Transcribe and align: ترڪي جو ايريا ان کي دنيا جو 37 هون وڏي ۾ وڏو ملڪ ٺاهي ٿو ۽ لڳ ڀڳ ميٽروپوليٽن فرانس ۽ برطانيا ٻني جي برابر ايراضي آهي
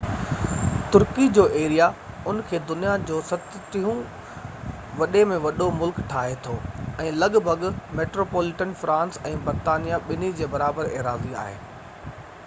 ترڪي 0.93 1.25
جو 1.37 1.43
ايريا 1.57 1.89
ان 2.31 2.39
کي 2.53 2.61
دنيا 2.71 2.93
جو 3.09 3.19
37 3.31 3.83
هون 3.89 3.99
وڏي 5.03 5.21
۾ 5.33 5.37
وڏو 5.45 5.67
ملڪ 5.83 6.01
ٺاهي 6.15 6.35
ٿو 6.47 6.55
۽ 7.05 7.13
لڳ 7.25 7.37
ڀڳ 7.51 7.67
ميٽروپوليٽن 8.01 8.75
فرانس 8.83 9.23
۽ 9.35 9.37
برطانيا 9.51 10.01
ٻني 10.11 10.33
جي 10.43 10.49
برابر 10.57 10.93
ايراضي 10.99 11.37
آهي 11.47 11.57